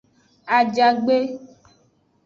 [0.57, 1.17] Ajagbe.